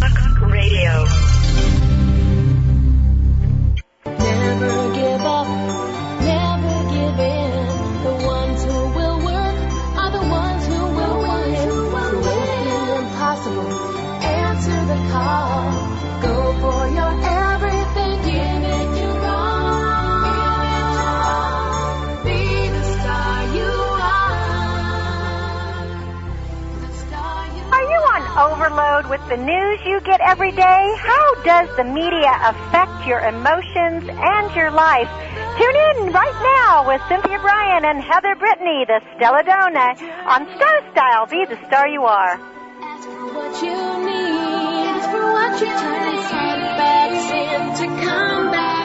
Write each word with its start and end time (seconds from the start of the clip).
Radio. 0.00 1.27
With 29.06 29.22
the 29.28 29.36
news 29.36 29.78
you 29.86 30.00
get 30.00 30.20
every 30.20 30.50
day? 30.50 30.94
How 30.98 31.34
does 31.44 31.68
the 31.76 31.84
media 31.84 32.34
affect 32.42 33.06
your 33.06 33.20
emotions 33.20 34.10
and 34.10 34.54
your 34.56 34.72
life? 34.72 35.08
Tune 35.56 35.76
in 35.76 36.12
right 36.12 36.38
now 36.42 36.88
with 36.88 37.00
Cynthia 37.08 37.38
Brian 37.38 37.84
and 37.84 38.02
Heather 38.02 38.34
Brittany, 38.34 38.84
the 38.86 39.00
Stelladonna, 39.14 39.94
on 40.26 40.46
Star 40.56 40.90
Style. 40.90 41.26
Be 41.26 41.44
the 41.46 41.56
star 41.68 41.86
you 41.86 42.02
are. 42.02 42.40
Ask 42.82 43.08
for 43.08 43.34
what 43.34 43.62
you 43.62 43.76
need. 44.04 44.88
Ask 44.90 45.10
for 45.10 45.32
what 45.32 45.60
you 45.60 45.66
turn 45.68 46.16
setbacks 46.28 47.30
into 47.30 47.86
comebacks. 48.02 48.77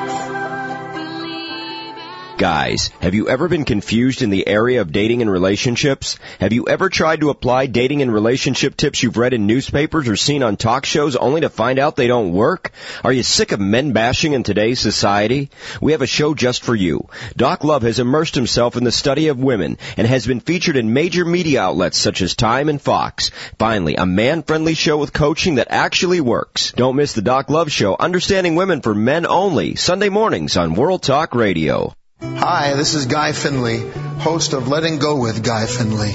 Guys, 2.44 2.90
have 3.00 3.14
you 3.14 3.30
ever 3.30 3.48
been 3.48 3.64
confused 3.64 4.22
in 4.22 4.30
the 4.30 4.46
area 4.46 4.82
of 4.82 4.92
dating 4.92 5.22
and 5.22 5.32
relationships? 5.32 6.20
Have 6.42 6.52
you 6.52 6.68
ever 6.68 6.90
tried 6.90 7.22
to 7.22 7.30
apply 7.30 7.68
dating 7.68 8.02
and 8.02 8.14
relationship 8.14 8.76
tips 8.76 9.02
you've 9.02 9.16
read 9.16 9.32
in 9.32 9.48
newspapers 9.48 10.10
or 10.10 10.18
seen 10.18 10.44
on 10.44 10.58
talk 10.58 10.86
shows 10.86 11.16
only 11.16 11.40
to 11.40 11.50
find 11.50 11.80
out 11.80 11.96
they 11.96 12.08
don't 12.08 12.34
work? 12.34 12.74
Are 13.02 13.14
you 13.14 13.24
sick 13.24 13.54
of 13.54 13.62
men 13.62 13.94
bashing 13.94 14.34
in 14.34 14.44
today's 14.44 14.82
society? 14.82 15.52
We 15.80 15.94
have 15.94 16.02
a 16.02 16.06
show 16.06 16.34
just 16.34 16.66
for 16.66 16.76
you. 16.76 17.08
Doc 17.38 17.64
Love 17.64 17.84
has 17.84 18.00
immersed 18.00 18.36
himself 18.36 18.76
in 18.76 18.84
the 18.84 18.92
study 18.92 19.30
of 19.30 19.40
women 19.40 19.78
and 19.96 20.06
has 20.06 20.28
been 20.28 20.42
featured 20.42 20.76
in 20.76 20.92
major 20.92 21.24
media 21.24 21.62
outlets 21.62 21.98
such 21.98 22.22
as 22.22 22.36
Time 22.36 22.68
and 22.68 22.82
Fox. 22.82 23.32
Finally, 23.58 23.96
a 23.96 24.06
man-friendly 24.06 24.74
show 24.74 24.98
with 24.98 25.14
coaching 25.14 25.56
that 25.56 25.68
actually 25.70 26.20
works. 26.20 26.74
Don't 26.74 26.98
miss 26.98 27.14
the 27.14 27.22
Doc 27.22 27.50
Love 27.50 27.72
Show, 27.72 27.96
Understanding 27.98 28.56
Women 28.56 28.82
for 28.82 28.94
Men 28.94 29.26
Only, 29.26 29.76
Sunday 29.76 30.10
mornings 30.10 30.58
on 30.58 30.76
World 30.76 31.04
Talk 31.04 31.36
Radio. 31.36 31.94
Hi, 32.24 32.74
this 32.76 32.94
is 32.94 33.06
Guy 33.06 33.34
Finley, 33.34 33.80
host 34.20 34.54
of 34.54 34.70
Letting 34.70 34.98
Go 34.98 35.18
with 35.18 35.44
Guy 35.44 35.66
Finley. 35.66 36.14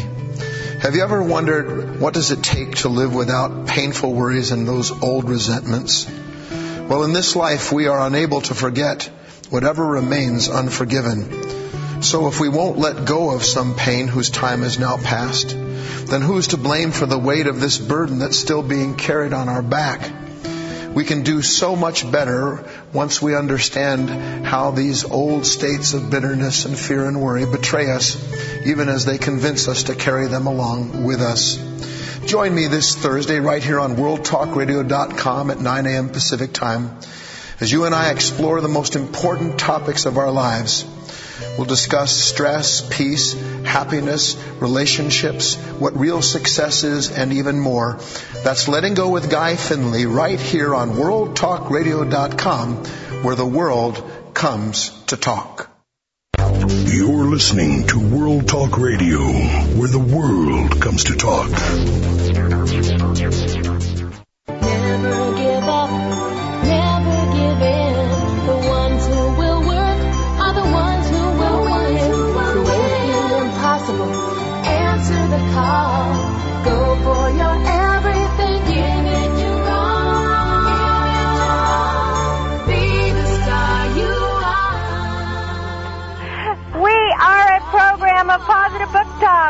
Have 0.81 0.95
you 0.95 1.03
ever 1.03 1.23
wondered 1.23 2.01
what 2.01 2.15
does 2.15 2.31
it 2.31 2.43
take 2.43 2.77
to 2.77 2.89
live 2.89 3.15
without 3.15 3.67
painful 3.67 4.15
worries 4.15 4.51
and 4.51 4.67
those 4.67 4.91
old 5.03 5.29
resentments? 5.29 6.11
Well, 6.89 7.05
in 7.05 7.13
this 7.13 7.37
life 7.37 7.73
we 7.73 7.89
are 7.89 8.07
unable 8.07 8.41
to 8.41 8.55
forget 8.55 9.11
whatever 9.51 9.85
remains 9.85 10.49
unforgiven. 10.49 12.03
So 12.03 12.27
if 12.29 12.41
we 12.41 12.49
won't 12.49 12.79
let 12.79 13.05
go 13.05 13.31
of 13.31 13.45
some 13.45 13.75
pain 13.75 14.09
whose 14.09 14.31
time 14.31 14.63
is 14.63 14.79
now 14.79 14.97
past, 14.97 15.51
then 15.51 16.23
who's 16.23 16.49
to 16.49 16.57
blame 16.57 16.91
for 16.91 17.05
the 17.05 17.19
weight 17.19 17.47
of 17.47 17.61
this 17.61 17.77
burden 17.77 18.19
that's 18.21 18.39
still 18.39 18.63
being 18.63 18.97
carried 18.97 19.35
on 19.35 19.51
our 19.51 19.63
back? 19.63 20.11
We 20.99 21.05
can 21.05 21.23
do 21.23 21.43
so 21.43 21.77
much 21.77 22.11
better 22.11 22.69
once 22.93 23.23
we 23.23 23.37
understand 23.37 24.11
how 24.45 24.73
these 24.73 25.05
old 25.05 25.47
states 25.47 25.95
of 25.95 26.11
bitterness 26.11 26.65
and 26.65 26.77
fear 26.77 27.07
and 27.07 27.21
worry 27.21 27.47
betray 27.47 27.89
us, 27.89 28.17
even 28.67 28.89
as 28.89 29.05
they 29.05 29.17
convince 29.17 29.69
us 29.69 29.85
to 29.85 29.95
carry 29.95 30.27
them 30.27 30.49
along 30.49 31.05
with 31.05 31.21
us. 31.21 31.57
Join 32.27 32.53
me 32.53 32.67
this 32.67 32.97
Thursday 32.97 33.39
right 33.39 33.63
here 33.63 33.79
on 33.79 33.95
WorldTalkRadio.com 33.95 35.53
at 35.53 35.61
9 35.61 35.87
a.m. 35.87 36.09
Pacific 36.09 36.53
Time 36.53 36.99
as 37.61 37.71
you 37.71 37.85
and 37.85 37.95
I 37.95 38.11
explore 38.11 38.61
the 38.61 38.67
most 38.67 38.97
important 38.97 39.57
topics 39.57 40.05
of 40.05 40.19
our 40.19 40.33
lives. 40.33 40.85
We'll 41.57 41.67
discuss 41.67 42.17
stress, 42.17 42.81
peace, 42.89 43.35
happiness, 43.65 44.37
relationships, 44.61 45.57
what 45.57 45.97
real 45.99 46.23
success 46.23 46.85
is, 46.85 47.11
and 47.11 47.33
even 47.33 47.59
more. 47.61 47.99
That's 48.45 48.69
Letting 48.69 48.95
Go 48.95 49.09
with 49.11 49.31
Guy 49.31 49.57
Finley 49.57 50.07
right 50.07 50.41
here 50.41 50.75
on 50.75 50.91
WorldTalkRadio.com 50.93 52.85
where 53.23 53.35
the 53.35 53.47
world 53.47 54.03
comes 54.35 54.91
to 55.07 55.17
talk. 55.17 55.71
You're 56.39 57.27
listening 57.27 57.87
to 57.89 57.99
World 57.99 58.49
Talk 58.49 58.79
Radio, 58.79 59.21
where 59.21 59.89
the 59.89 59.99
world 59.99 60.81
comes 60.81 61.05
to 61.05 61.15
talk. 61.17 61.49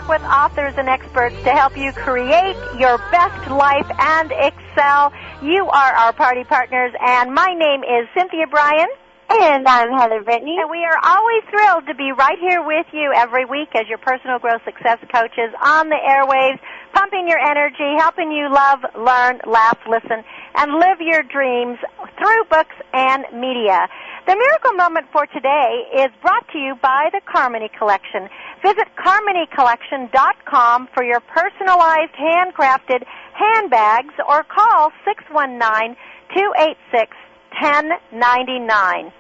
With 0.08 0.22
authors 0.22 0.72
and 0.78 0.88
experts 0.88 1.37
to 1.44 1.50
help 1.50 1.76
you 1.76 1.92
create 1.92 2.56
your 2.78 2.97
best 3.12 3.50
life 3.50 3.87
and 3.98 4.32
excel. 4.32 5.12
You 5.42 5.69
are 5.69 5.92
our 5.92 6.14
party 6.14 6.44
partners, 6.44 6.94
and 6.98 7.34
my 7.34 7.53
name 7.53 7.84
is 7.84 8.08
Cynthia 8.14 8.47
Brian. 8.50 8.88
And 9.31 9.69
I'm 9.69 9.93
Heather 9.93 10.22
Brittany. 10.22 10.56
And 10.59 10.71
we 10.71 10.89
are 10.89 10.97
always 11.05 11.44
thrilled 11.50 11.87
to 11.87 11.94
be 11.94 12.12
right 12.16 12.39
here 12.41 12.65
with 12.65 12.87
you 12.93 13.12
every 13.15 13.44
week 13.44 13.69
as 13.75 13.87
your 13.87 13.99
personal 13.99 14.39
growth 14.39 14.65
success 14.65 14.97
coaches 15.12 15.53
on 15.62 15.91
the 15.91 16.00
airwaves, 16.00 16.59
pumping 16.94 17.28
your 17.28 17.38
energy, 17.38 17.93
helping 18.00 18.33
you 18.33 18.49
love, 18.49 18.81
learn, 18.97 19.38
laugh, 19.44 19.77
listen, 19.84 20.25
and 20.56 20.72
live 20.72 21.05
your 21.05 21.22
dreams 21.25 21.77
through 22.17 22.44
books 22.49 22.75
and 22.94 23.27
media. 23.34 23.84
The 24.27 24.33
miracle 24.33 24.72
moment 24.72 25.12
for 25.12 25.27
today 25.27 25.84
is 26.00 26.09
brought 26.22 26.49
to 26.53 26.59
you 26.59 26.77
by 26.81 27.11
the 27.12 27.21
Carmony 27.28 27.69
Collection. 27.77 28.33
Visit 28.65 28.88
carmonycollection.com 28.97 30.88
for 30.94 31.05
your 31.05 31.21
personalized 31.21 32.17
handcrafted 32.17 33.05
handbags 33.37 34.15
or 34.27 34.43
call 34.44 34.91
619 35.05 35.97
286 36.33 37.12
1099. 37.53 39.12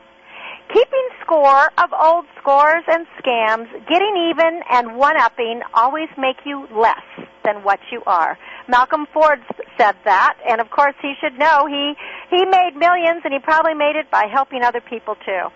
Keeping 0.72 1.08
score 1.22 1.70
of 1.78 1.90
old 1.98 2.26
scores 2.38 2.84
and 2.88 3.06
scams, 3.18 3.70
getting 3.88 4.30
even 4.30 4.60
and 4.70 4.96
one-upping 4.96 5.62
always 5.72 6.08
make 6.18 6.36
you 6.44 6.68
less 6.70 7.00
than 7.44 7.64
what 7.64 7.80
you 7.90 8.02
are. 8.06 8.36
Malcolm 8.68 9.06
Forbes 9.12 9.46
said 9.78 9.96
that, 10.04 10.36
and 10.46 10.60
of 10.60 10.68
course 10.70 10.94
he 11.00 11.14
should 11.20 11.38
know 11.38 11.66
he 11.66 11.94
he 12.30 12.44
made 12.44 12.76
millions 12.76 13.22
and 13.24 13.32
he 13.32 13.40
probably 13.40 13.74
made 13.74 13.96
it 13.96 14.10
by 14.10 14.26
helping 14.30 14.62
other 14.62 14.82
people 14.82 15.14
too. 15.24 15.48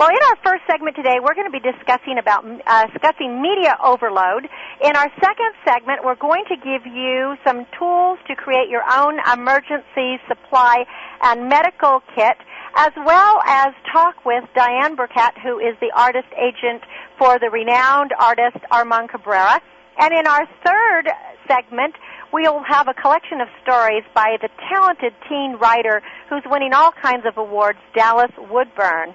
Well, 0.00 0.08
in 0.08 0.16
our 0.32 0.36
first 0.42 0.64
segment 0.66 0.96
today, 0.96 1.20
we're 1.20 1.34
going 1.34 1.44
to 1.44 1.52
be 1.52 1.60
discussing 1.60 2.16
about 2.16 2.40
uh, 2.48 2.86
discussing 2.88 3.42
media 3.42 3.76
overload. 3.84 4.48
In 4.80 4.96
our 4.96 5.12
second 5.20 5.52
segment, 5.62 6.00
we're 6.02 6.16
going 6.16 6.44
to 6.48 6.56
give 6.56 6.88
you 6.88 7.36
some 7.44 7.66
tools 7.78 8.18
to 8.26 8.34
create 8.34 8.70
your 8.70 8.80
own 8.96 9.20
emergency 9.30 10.16
supply 10.26 10.88
and 11.20 11.50
medical 11.50 12.00
kit, 12.16 12.38
as 12.76 12.92
well 12.96 13.42
as 13.44 13.74
talk 13.92 14.24
with 14.24 14.44
Diane 14.54 14.96
Burkett, 14.96 15.36
who 15.44 15.58
is 15.58 15.76
the 15.82 15.92
artist 15.94 16.32
agent 16.32 16.80
for 17.18 17.38
the 17.38 17.50
renowned 17.50 18.12
artist 18.18 18.56
Armand 18.70 19.10
Cabrera. 19.10 19.60
And 20.00 20.14
in 20.14 20.26
our 20.26 20.48
third 20.64 21.12
segment, 21.46 21.92
we'll 22.32 22.64
have 22.66 22.88
a 22.88 22.94
collection 22.94 23.42
of 23.42 23.48
stories 23.60 24.04
by 24.14 24.38
the 24.40 24.48
talented 24.72 25.12
teen 25.28 25.58
writer 25.60 26.00
who's 26.30 26.44
winning 26.46 26.72
all 26.72 26.90
kinds 26.90 27.26
of 27.26 27.36
awards, 27.36 27.80
Dallas 27.94 28.32
Woodburn. 28.38 29.14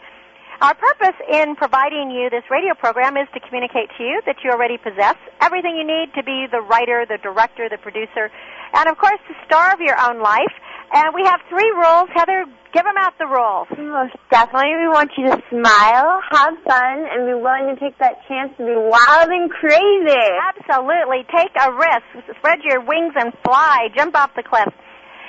Our 0.61 0.73
purpose 0.73 1.19
in 1.27 1.55
providing 1.55 2.11
you 2.11 2.29
this 2.31 2.47
radio 2.49 2.73
program 2.79 3.17
is 3.17 3.27
to 3.33 3.39
communicate 3.43 3.91
to 3.97 4.03
you 4.03 4.21
that 4.25 4.37
you 4.43 4.51
already 4.51 4.77
possess 4.77 5.19
everything 5.41 5.75
you 5.75 5.83
need 5.83 6.15
to 6.15 6.23
be 6.23 6.47
the 6.49 6.61
writer, 6.63 7.03
the 7.03 7.19
director, 7.19 7.67
the 7.67 7.77
producer, 7.77 8.31
and 8.73 8.87
of 8.87 8.97
course 8.97 9.19
the 9.27 9.35
star 9.45 9.73
of 9.73 9.81
your 9.81 9.99
own 9.99 10.23
life. 10.23 10.55
And 10.93 11.11
we 11.13 11.27
have 11.27 11.41
three 11.49 11.67
rules. 11.75 12.07
Heather, 12.15 12.45
give 12.71 12.85
them 12.87 12.95
out 12.95 13.17
the 13.19 13.27
rules. 13.27 13.67
Most 13.75 14.15
definitely, 14.31 14.79
we 14.79 14.87
want 14.87 15.11
you 15.17 15.27
to 15.27 15.43
smile, 15.51 16.21
have 16.31 16.55
fun, 16.63 17.03
and 17.11 17.27
be 17.27 17.35
willing 17.35 17.75
to 17.75 17.75
take 17.75 17.97
that 17.99 18.23
chance 18.29 18.55
to 18.55 18.63
be 18.63 18.77
wild 18.79 19.27
and 19.27 19.51
crazy. 19.51 20.23
Absolutely. 20.55 21.27
Take 21.35 21.51
a 21.59 21.73
risk. 21.73 22.31
Spread 22.37 22.63
your 22.63 22.79
wings 22.79 23.11
and 23.17 23.33
fly. 23.43 23.89
Jump 23.97 24.15
off 24.15 24.31
the 24.37 24.43
cliff. 24.43 24.71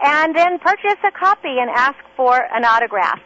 and 0.04 0.36
then 0.36 0.60
purchase 0.60 0.98
a 1.04 1.12
copy 1.12 1.60
and 1.60 1.70
ask 1.70 1.98
for 2.16 2.48
an 2.54 2.64
autograph. 2.64 3.20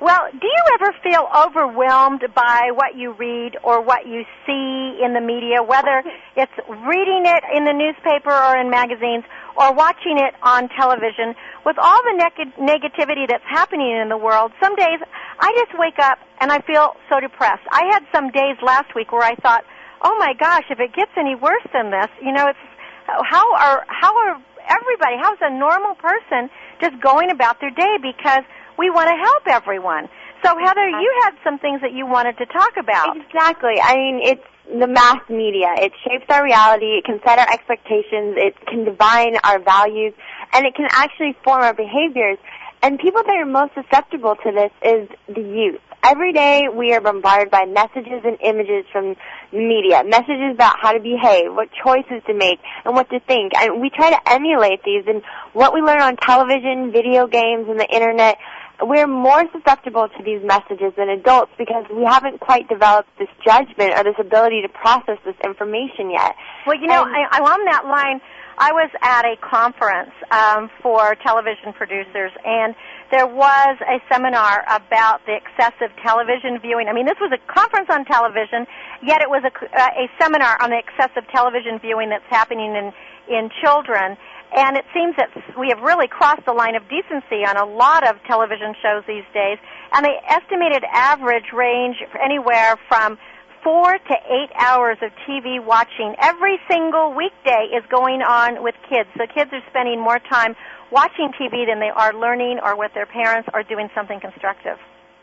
Well, 0.00 0.26
do 0.32 0.46
you 0.46 0.62
ever 0.74 0.92
feel 1.02 1.28
overwhelmed 1.30 2.24
by 2.34 2.70
what 2.74 2.96
you 2.96 3.12
read 3.12 3.56
or 3.62 3.80
what 3.80 4.06
you 4.06 4.24
see 4.46 4.98
in 5.02 5.14
the 5.14 5.20
media, 5.20 5.62
whether 5.62 6.02
it's 6.36 6.52
reading 6.68 7.26
it 7.26 7.42
in 7.54 7.64
the 7.64 7.72
newspaper 7.72 8.32
or 8.32 8.58
in 8.58 8.70
magazines 8.70 9.24
or 9.56 9.72
watching 9.72 10.18
it 10.18 10.34
on 10.42 10.68
television? 10.68 11.34
With 11.64 11.76
all 11.78 12.00
the 12.02 12.14
neg- 12.18 12.54
negativity 12.58 13.28
that's 13.28 13.46
happening 13.46 13.96
in 13.96 14.08
the 14.08 14.18
world, 14.18 14.52
some 14.62 14.74
days 14.74 14.98
I 15.38 15.50
just 15.64 15.78
wake 15.78 15.98
up 15.98 16.18
and 16.40 16.50
I 16.50 16.60
feel 16.62 16.96
so 17.08 17.20
depressed. 17.20 17.62
I 17.70 17.86
had 17.92 18.02
some 18.12 18.30
days 18.30 18.56
last 18.62 18.94
week 18.94 19.12
where 19.12 19.22
I 19.22 19.36
thought, 19.36 19.64
"Oh 20.02 20.16
my 20.18 20.34
gosh, 20.34 20.64
if 20.70 20.80
it 20.80 20.92
gets 20.92 21.12
any 21.16 21.34
worse 21.34 21.66
than 21.72 21.90
this, 21.90 22.10
you 22.20 22.32
know, 22.32 22.48
it's 22.48 22.58
how 23.06 23.54
are 23.54 23.84
how 23.88 24.12
are 24.16 24.40
everybody, 24.68 25.16
how's 25.20 25.38
a 25.40 25.50
normal 25.50 25.94
person 25.94 26.50
just 26.80 27.00
going 27.00 27.30
about 27.30 27.60
their 27.60 27.70
day 27.70 27.96
because 28.00 28.44
we 28.78 28.90
want 28.90 29.08
to 29.08 29.16
help 29.16 29.42
everyone. 29.46 30.08
So 30.44 30.52
Heather, 30.58 30.88
you 30.88 31.20
had 31.24 31.32
some 31.42 31.58
things 31.58 31.80
that 31.80 31.92
you 31.92 32.06
wanted 32.06 32.36
to 32.38 32.46
talk 32.46 32.76
about. 32.76 33.16
Exactly. 33.16 33.80
I 33.82 33.96
mean, 33.96 34.20
it's 34.22 34.44
the 34.68 34.86
mass 34.86 35.20
media. 35.28 35.72
It 35.78 35.92
shapes 36.04 36.26
our 36.28 36.44
reality. 36.44 36.98
It 36.98 37.04
can 37.04 37.20
set 37.24 37.38
our 37.38 37.50
expectations. 37.50 38.36
It 38.36 38.54
can 38.66 38.84
define 38.84 39.36
our 39.44 39.58
values, 39.58 40.12
and 40.52 40.66
it 40.66 40.74
can 40.74 40.88
actually 40.90 41.34
form 41.44 41.62
our 41.62 41.74
behaviors. 41.74 42.38
And 42.82 42.98
people 42.98 43.22
that 43.22 43.36
are 43.36 43.46
most 43.46 43.72
susceptible 43.72 44.36
to 44.44 44.52
this 44.52 44.70
is 44.84 45.08
the 45.34 45.40
youth. 45.40 45.80
Every 46.02 46.34
day 46.34 46.68
we 46.68 46.92
are 46.92 47.00
bombarded 47.00 47.50
by 47.50 47.64
messages 47.64 48.20
and 48.24 48.36
images 48.42 48.84
from 48.92 49.16
media, 49.50 50.04
messages 50.04 50.52
about 50.52 50.76
how 50.78 50.92
to 50.92 51.00
behave, 51.00 51.54
what 51.54 51.70
choices 51.72 52.22
to 52.26 52.34
make, 52.34 52.60
and 52.84 52.94
what 52.94 53.08
to 53.08 53.20
think. 53.20 53.52
And 53.56 53.80
we 53.80 53.88
try 53.88 54.10
to 54.10 54.20
emulate 54.30 54.82
these 54.84 55.04
and 55.06 55.22
what 55.54 55.72
we 55.72 55.80
learn 55.80 56.02
on 56.02 56.16
television, 56.18 56.92
video 56.92 57.26
games, 57.26 57.68
and 57.70 57.80
the 57.80 57.88
internet 57.88 58.36
we're 58.82 59.06
more 59.06 59.44
susceptible 59.52 60.08
to 60.08 60.22
these 60.24 60.42
messages 60.42 60.92
than 60.96 61.08
adults 61.08 61.52
because 61.58 61.84
we 61.94 62.04
haven't 62.04 62.40
quite 62.40 62.68
developed 62.68 63.08
this 63.18 63.28
judgment 63.44 63.94
or 63.96 64.02
this 64.02 64.18
ability 64.18 64.62
to 64.62 64.68
process 64.68 65.18
this 65.24 65.36
information 65.44 66.10
yet. 66.10 66.34
Well, 66.66 66.76
you 66.76 66.88
know, 66.88 67.04
I, 67.06 67.38
on 67.38 67.64
that 67.66 67.86
line, 67.86 68.20
I 68.58 68.70
was 68.72 68.90
at 69.02 69.24
a 69.24 69.36
conference 69.42 70.14
um, 70.30 70.70
for 70.82 71.16
television 71.26 71.72
producers, 71.74 72.30
and 72.44 72.74
there 73.10 73.26
was 73.26 73.76
a 73.82 73.98
seminar 74.12 74.64
about 74.70 75.26
the 75.26 75.34
excessive 75.34 75.90
television 76.02 76.58
viewing. 76.62 76.86
I 76.88 76.92
mean, 76.92 77.06
this 77.06 77.18
was 77.20 77.32
a 77.34 77.42
conference 77.52 77.90
on 77.90 78.04
television, 78.04 78.66
yet 79.02 79.22
it 79.22 79.30
was 79.30 79.42
a, 79.42 79.52
a 79.76 80.06
seminar 80.20 80.60
on 80.62 80.70
the 80.70 80.78
excessive 80.78 81.26
television 81.34 81.78
viewing 81.78 82.10
that's 82.10 82.26
happening 82.30 82.74
in 82.74 82.92
in 83.26 83.50
children. 83.62 84.16
And 84.54 84.76
it 84.76 84.86
seems 84.94 85.16
that 85.18 85.34
we 85.58 85.74
have 85.74 85.82
really 85.82 86.06
crossed 86.06 86.46
the 86.46 86.54
line 86.54 86.76
of 86.76 86.86
decency 86.86 87.42
on 87.42 87.58
a 87.58 87.66
lot 87.66 88.06
of 88.06 88.22
television 88.26 88.74
shows 88.78 89.02
these 89.06 89.26
days. 89.34 89.58
And 89.92 90.06
the 90.06 90.14
estimated 90.30 90.84
average 90.86 91.50
range 91.52 91.96
anywhere 92.22 92.78
from 92.86 93.18
four 93.64 93.98
to 93.98 94.14
eight 94.30 94.52
hours 94.54 94.98
of 95.02 95.10
TV 95.26 95.58
watching 95.58 96.14
every 96.22 96.60
single 96.70 97.14
weekday 97.16 97.74
is 97.74 97.82
going 97.90 98.22
on 98.22 98.62
with 98.62 98.76
kids. 98.88 99.08
So 99.18 99.26
kids 99.26 99.50
are 99.52 99.64
spending 99.70 99.98
more 99.98 100.20
time 100.30 100.54
watching 100.92 101.32
TV 101.34 101.66
than 101.66 101.80
they 101.80 101.90
are 101.90 102.12
learning 102.14 102.60
or 102.62 102.78
with 102.78 102.92
their 102.94 103.06
parents 103.06 103.48
or 103.52 103.64
doing 103.64 103.88
something 103.94 104.20
constructive. 104.20 104.78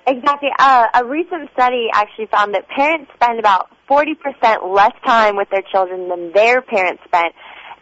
Exactly. 0.07 0.49
Uh, 0.59 0.87
a 0.95 1.05
recent 1.05 1.49
study 1.53 1.87
actually 1.93 2.25
found 2.25 2.55
that 2.55 2.67
parents 2.67 3.11
spend 3.15 3.39
about 3.39 3.69
40% 3.87 4.17
less 4.73 4.93
time 5.05 5.37
with 5.37 5.49
their 5.51 5.63
children 5.71 6.09
than 6.09 6.33
their 6.33 6.61
parents 6.61 7.03
spent 7.05 7.33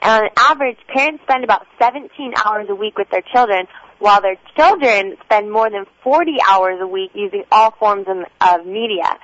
on 0.02 0.30
average, 0.38 0.78
parents 0.88 1.24
spend 1.24 1.44
about 1.44 1.66
17 1.82 2.34
hours 2.46 2.68
a 2.70 2.76
week 2.76 2.98
with 2.98 3.10
their 3.10 3.24
children, 3.34 3.68
while 4.00 4.22
their 4.22 4.38
children 4.56 5.18
spend 5.26 5.52
more 5.52 5.70
than 5.70 5.86
40 6.04 6.38
hours 6.48 6.80
a 6.82 6.88
week 6.88 7.12
using 7.14 7.44
all 7.52 7.72
forms 7.72 8.08
of, 8.08 8.66
media. 8.66 9.18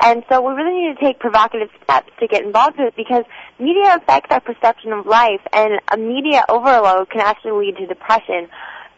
And 0.00 0.22
so 0.28 0.40
we 0.40 0.54
really 0.54 0.86
need 0.86 0.96
to 0.96 1.04
take 1.04 1.18
provocative 1.18 1.70
steps 1.82 2.10
to 2.20 2.28
get 2.28 2.44
involved 2.44 2.78
with 2.78 2.88
it 2.88 2.96
because 2.96 3.24
media 3.58 3.96
affects 3.96 4.30
our 4.30 4.40
perception 4.40 4.92
of 4.92 5.06
life 5.06 5.40
and 5.52 5.80
a 5.92 5.96
media 5.96 6.44
overload 6.48 7.10
can 7.10 7.20
actually 7.20 7.66
lead 7.66 7.76
to 7.78 7.86
depression. 7.86 8.48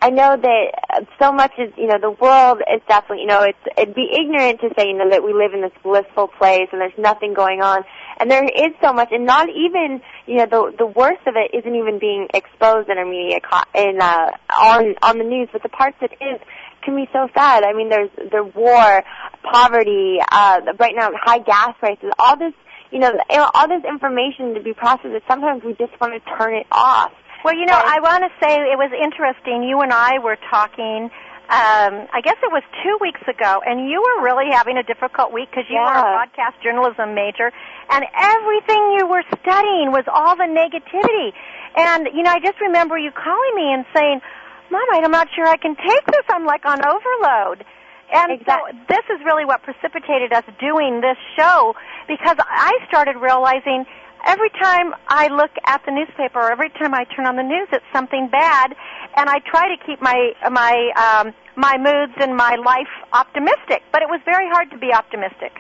I 0.03 0.11
know 0.11 0.37
that 0.37 1.07
so 1.21 1.31
much 1.31 1.53
is, 1.59 1.73
you 1.77 1.87
know, 1.87 1.99
the 2.01 2.11
world 2.11 2.63
is 2.73 2.81
definitely, 2.89 3.23
you 3.23 3.27
know, 3.27 3.43
it's, 3.43 3.59
it'd 3.77 3.95
be 3.95 4.09
ignorant 4.11 4.61
to 4.61 4.71
say, 4.77 4.89
you 4.89 4.97
know, 4.97 5.11
that 5.11 5.23
we 5.23 5.33
live 5.33 5.53
in 5.53 5.61
this 5.61 5.73
blissful 5.83 6.29
place 6.29 6.69
and 6.73 6.81
there's 6.81 6.97
nothing 6.99 7.35
going 7.35 7.61
on. 7.61 7.85
And 8.21 8.31
there 8.31 8.45
is 8.45 8.73
so 8.85 8.93
much, 8.93 9.09
and 9.13 9.25
not 9.25 9.49
even, 9.49 10.03
you 10.27 10.37
know, 10.37 10.47
the, 10.47 10.77
the 10.79 10.87
worst 10.87 11.27
of 11.27 11.35
it 11.37 11.57
isn't 11.57 11.75
even 11.75 11.99
being 11.99 12.29
exposed 12.35 12.91
in 12.91 12.99
our 12.99 13.07
media, 13.07 13.41
in, 13.75 13.99
uh, 13.99 14.31
on, 14.55 14.95
on 15.03 15.17
the 15.17 15.25
news, 15.25 15.49
but 15.53 15.63
the 15.63 15.71
parts 15.71 15.97
that 16.03 16.13
is 16.13 16.39
can 16.85 16.97
be 16.97 17.09
so 17.13 17.29
sad. 17.35 17.65
I 17.65 17.73
mean, 17.73 17.89
there's, 17.89 18.11
the 18.17 18.45
war, 18.45 19.03
poverty, 19.43 20.19
uh, 20.31 20.61
right 20.79 20.95
now, 20.95 21.11
high 21.17 21.39
gas 21.39 21.75
prices, 21.79 22.11
all 22.19 22.37
this, 22.37 22.53
you 22.91 22.99
know, 22.99 23.11
all 23.55 23.69
this 23.69 23.85
information 23.89 24.53
to 24.55 24.61
be 24.63 24.75
processed 24.75 25.13
that 25.13 25.23
sometimes 25.27 25.65
we 25.65 25.73
just 25.75 25.99
want 26.01 26.13
to 26.13 26.21
turn 26.37 26.55
it 26.55 26.67
off. 26.71 27.13
Well, 27.43 27.55
you 27.55 27.65
know, 27.65 27.81
I 27.83 28.01
want 28.01 28.25
to 28.25 28.47
say 28.47 28.53
it 28.53 28.77
was 28.77 28.93
interesting. 28.93 29.63
You 29.63 29.81
and 29.81 29.93
I 29.93 30.19
were 30.19 30.37
talking. 30.51 31.11
Um, 31.51 32.07
I 32.15 32.23
guess 32.23 32.39
it 32.47 32.53
was 32.55 32.63
two 32.87 32.95
weeks 33.03 33.21
ago, 33.27 33.59
and 33.67 33.91
you 33.91 33.99
were 33.99 34.23
really 34.23 34.55
having 34.55 34.79
a 34.79 34.87
difficult 34.87 35.35
week 35.35 35.51
because 35.51 35.67
you 35.67 35.83
yeah. 35.83 35.91
were 35.91 35.99
a 35.99 36.15
broadcast 36.15 36.63
journalism 36.63 37.19
major, 37.19 37.51
and 37.91 38.07
everything 38.15 38.95
you 38.95 39.11
were 39.11 39.27
studying 39.43 39.91
was 39.91 40.07
all 40.07 40.39
the 40.39 40.47
negativity. 40.47 41.35
And 41.75 42.07
you 42.15 42.23
know, 42.23 42.31
I 42.31 42.39
just 42.39 42.61
remember 42.63 42.95
you 42.97 43.11
calling 43.11 43.55
me 43.59 43.75
and 43.75 43.85
saying, 43.91 44.23
"Mom, 44.71 44.87
I'm 44.95 45.11
not 45.11 45.27
sure 45.35 45.43
I 45.45 45.57
can 45.57 45.75
take 45.75 46.07
this. 46.07 46.23
I'm 46.31 46.47
like 46.47 46.63
on 46.67 46.79
overload." 46.87 47.67
And 48.13 48.33
exactly. 48.33 48.73
so 48.73 48.79
this 48.89 49.05
is 49.15 49.25
really 49.25 49.45
what 49.45 49.63
precipitated 49.63 50.33
us 50.33 50.45
doing 50.59 51.01
this 51.01 51.19
show 51.37 51.75
because 52.09 52.37
I 52.39 52.73
started 52.89 53.17
realizing 53.17 53.87
every 54.27 54.51
time 54.51 54.95
I 55.09 55.29
look 55.29 55.51
at 55.65 55.83
the 55.85 55.93
newspaper 55.93 56.41
or 56.41 56.51
every 56.51 56.71
time 56.71 56.95
I 56.95 57.05
turn 57.05 57.27
on 57.27 57.37
the 57.37 57.43
news, 57.43 57.69
it's 57.73 57.85
something 57.93 58.29
bad, 58.29 58.75
and 59.17 59.29
I 59.29 59.39
try 59.41 59.75
to 59.75 59.85
keep 59.85 60.01
my 60.03 60.33
my 60.51 60.91
um, 60.97 61.33
my 61.57 61.79
moods 61.79 62.15
and 62.21 62.37
my 62.37 62.57
life 62.57 62.91
optimistic. 63.13 63.83
But 63.93 64.03
it 64.03 64.09
was 64.09 64.21
very 64.25 64.49
hard 64.49 64.71
to 64.71 64.79
be 64.79 64.93
optimistic. 64.93 65.53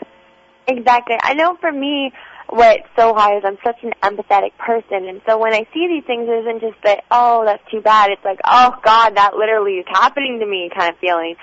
Exactly. 0.66 1.16
I 1.22 1.34
know 1.34 1.56
for 1.60 1.72
me, 1.72 2.12
what's 2.48 2.86
so 2.96 3.14
hard 3.14 3.38
is 3.38 3.44
I'm 3.44 3.58
such 3.64 3.82
an 3.82 3.92
empathetic 4.02 4.56
person, 4.58 5.08
and 5.08 5.20
so 5.26 5.38
when 5.38 5.52
I 5.52 5.66
see 5.72 5.88
these 5.88 6.04
things, 6.04 6.28
it 6.28 6.46
isn't 6.46 6.60
just 6.60 6.82
that 6.84 7.04
oh 7.10 7.44
that's 7.44 7.62
too 7.70 7.80
bad. 7.80 8.10
It's 8.10 8.24
like 8.24 8.40
oh 8.44 8.74
God, 8.82 9.16
that 9.16 9.36
literally 9.36 9.74
is 9.74 9.86
happening 9.88 10.40
to 10.40 10.46
me 10.46 10.70
kind 10.74 10.92
of 10.92 10.98
feeling. 11.00 11.36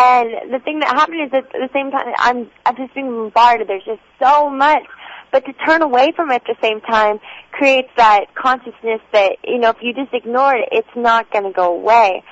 And 0.00 0.52
the 0.52 0.60
thing 0.60 0.78
that 0.80 0.94
happened 0.94 1.22
is 1.22 1.32
at 1.34 1.50
the 1.50 1.68
same 1.72 1.90
time, 1.90 2.14
I'm 2.18 2.50
I'm 2.64 2.76
just 2.76 2.94
being 2.94 3.08
bombarded. 3.08 3.68
There's 3.68 3.84
just 3.84 4.00
so 4.22 4.48
much 4.48 4.84
but 5.30 5.44
to 5.44 5.52
turn 5.52 5.82
away 5.82 6.12
from 6.16 6.30
it 6.30 6.36
at 6.36 6.44
the 6.46 6.56
same 6.62 6.80
time 6.80 7.20
creates 7.52 7.90
that 7.96 8.34
consciousness 8.34 9.00
that, 9.12 9.36
you 9.44 9.58
know, 9.58 9.70
if 9.70 9.76
you 9.82 9.92
just 9.92 10.12
ignore 10.14 10.54
it, 10.54 10.68
it's 10.72 10.88
not 10.96 11.30
going 11.30 11.44
to 11.44 11.52
go 11.52 11.74
away. 11.74 12.22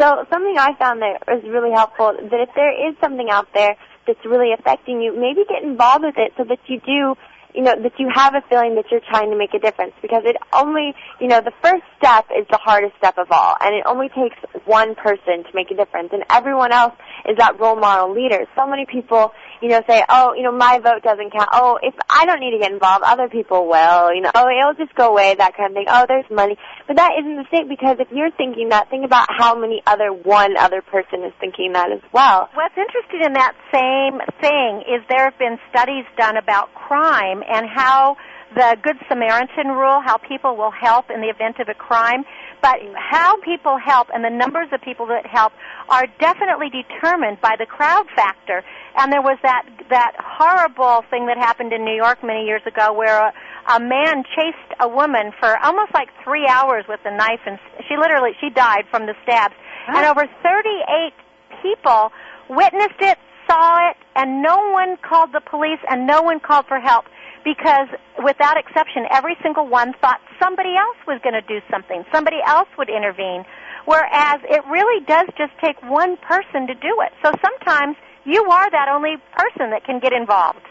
So 0.00 0.26
something 0.30 0.56
I 0.58 0.74
found 0.78 1.02
that 1.02 1.22
was 1.26 1.42
really 1.44 1.72
helpful, 1.72 2.12
that 2.14 2.40
if 2.40 2.50
there 2.54 2.88
is 2.88 2.96
something 3.00 3.30
out 3.30 3.48
there 3.54 3.76
that's 4.06 4.24
really 4.24 4.52
affecting 4.52 5.00
you, 5.00 5.18
maybe 5.18 5.44
get 5.48 5.62
involved 5.62 6.04
with 6.04 6.18
it 6.18 6.32
so 6.36 6.44
that 6.44 6.58
you 6.66 6.80
do 6.80 7.16
you 7.54 7.62
know, 7.62 7.74
that 7.80 7.92
you 7.98 8.10
have 8.12 8.34
a 8.34 8.42
feeling 8.48 8.74
that 8.74 8.86
you're 8.90 9.04
trying 9.08 9.30
to 9.30 9.36
make 9.36 9.54
a 9.54 9.58
difference 9.58 9.92
because 10.02 10.22
it 10.26 10.36
only, 10.52 10.92
you 11.20 11.28
know, 11.28 11.40
the 11.40 11.52
first 11.62 11.84
step 11.98 12.26
is 12.36 12.46
the 12.50 12.58
hardest 12.58 12.96
step 12.98 13.16
of 13.16 13.28
all 13.30 13.54
and 13.60 13.74
it 13.74 13.84
only 13.86 14.08
takes 14.08 14.36
one 14.66 14.94
person 14.96 15.44
to 15.44 15.50
make 15.54 15.70
a 15.70 15.76
difference 15.76 16.10
and 16.12 16.24
everyone 16.30 16.72
else 16.72 16.94
is 17.28 17.36
that 17.38 17.58
role 17.60 17.76
model 17.76 18.12
leader. 18.12 18.44
So 18.56 18.66
many 18.66 18.86
people, 18.86 19.32
you 19.62 19.68
know, 19.68 19.80
say, 19.88 20.04
oh, 20.08 20.34
you 20.34 20.42
know, 20.42 20.52
my 20.52 20.80
vote 20.82 21.02
doesn't 21.02 21.30
count. 21.32 21.48
Oh, 21.52 21.78
if 21.80 21.94
I 22.10 22.26
don't 22.26 22.40
need 22.40 22.52
to 22.52 22.58
get 22.58 22.72
involved, 22.72 23.04
other 23.06 23.28
people 23.28 23.68
will, 23.68 24.12
you 24.12 24.20
know, 24.20 24.32
oh, 24.34 24.46
it'll 24.50 24.74
just 24.74 24.94
go 24.96 25.10
away, 25.10 25.36
that 25.36 25.56
kind 25.56 25.70
of 25.70 25.74
thing. 25.74 25.86
Oh, 25.88 26.06
there's 26.08 26.28
money. 26.30 26.58
But 26.88 26.96
that 26.96 27.12
isn't 27.20 27.36
the 27.36 27.46
same 27.54 27.68
because 27.68 27.98
if 28.00 28.08
you're 28.10 28.32
thinking 28.32 28.70
that, 28.70 28.90
think 28.90 29.04
about 29.04 29.28
how 29.30 29.54
many 29.54 29.80
other, 29.86 30.12
one 30.12 30.56
other 30.56 30.82
person 30.82 31.22
is 31.22 31.32
thinking 31.38 31.72
that 31.74 31.92
as 31.92 32.02
well. 32.12 32.50
What's 32.54 32.74
interesting 32.76 33.22
in 33.24 33.32
that 33.34 33.54
same 33.72 34.18
thing 34.40 34.82
is 34.90 35.06
there 35.08 35.30
have 35.30 35.38
been 35.38 35.58
studies 35.70 36.04
done 36.18 36.36
about 36.36 36.74
crime 36.74 37.43
and 37.48 37.68
how 37.68 38.16
the 38.54 38.76
Good 38.82 38.96
Samaritan 39.08 39.74
rule, 39.74 40.00
how 40.04 40.16
people 40.16 40.56
will 40.56 40.70
help 40.70 41.10
in 41.10 41.20
the 41.20 41.28
event 41.28 41.58
of 41.58 41.68
a 41.68 41.74
crime, 41.74 42.24
but 42.62 42.78
how 42.94 43.36
people 43.42 43.78
help 43.78 44.08
and 44.14 44.24
the 44.24 44.30
numbers 44.30 44.68
of 44.72 44.80
people 44.80 45.06
that 45.06 45.26
help 45.26 45.52
are 45.88 46.06
definitely 46.20 46.70
determined 46.70 47.40
by 47.40 47.56
the 47.58 47.66
crowd 47.66 48.06
factor. 48.14 48.62
And 48.96 49.12
there 49.12 49.22
was 49.22 49.38
that 49.42 49.66
that 49.90 50.12
horrible 50.18 51.02
thing 51.10 51.26
that 51.26 51.36
happened 51.36 51.72
in 51.72 51.84
New 51.84 51.96
York 51.96 52.22
many 52.22 52.46
years 52.46 52.62
ago 52.64 52.92
where 52.92 53.28
a, 53.28 53.32
a 53.74 53.80
man 53.80 54.22
chased 54.36 54.70
a 54.80 54.88
woman 54.88 55.32
for 55.40 55.58
almost 55.58 55.92
like 55.92 56.08
three 56.22 56.46
hours 56.46 56.84
with 56.88 57.00
a 57.04 57.14
knife, 57.16 57.42
and 57.46 57.58
she 57.88 57.96
literally 57.96 58.30
she 58.40 58.50
died 58.50 58.84
from 58.90 59.06
the 59.06 59.14
stabs. 59.24 59.54
Huh? 59.86 59.98
And 59.98 60.06
over 60.06 60.26
38 60.42 61.12
people 61.60 62.12
witnessed 62.48 63.00
it, 63.00 63.18
saw 63.50 63.90
it 63.90 63.96
and 64.16 64.42
no 64.42 64.56
one 64.72 64.96
called 65.02 65.30
the 65.32 65.40
police 65.40 65.80
and 65.90 66.06
no 66.06 66.22
one 66.22 66.40
called 66.40 66.66
for 66.66 66.80
help 66.80 67.04
because 67.44 67.88
without 68.24 68.56
exception 68.56 69.06
every 69.10 69.36
single 69.42 69.66
one 69.68 69.92
thought 70.00 70.20
somebody 70.42 70.74
else 70.76 70.96
was 71.06 71.20
going 71.22 71.34
to 71.34 71.46
do 71.46 71.60
something. 71.70 72.04
Somebody 72.12 72.38
else 72.44 72.68
would 72.78 72.88
intervene. 72.88 73.44
Whereas 73.84 74.40
it 74.48 74.64
really 74.66 75.04
does 75.04 75.28
just 75.36 75.52
take 75.62 75.76
one 75.82 76.16
person 76.16 76.66
to 76.66 76.74
do 76.74 77.04
it. 77.04 77.12
So 77.22 77.32
sometimes 77.44 77.96
you 78.24 78.42
are 78.50 78.70
that 78.70 78.88
only 78.88 79.16
person 79.36 79.70
that 79.70 79.84
can 79.84 80.00
get 80.00 80.12
involved. 80.12 80.64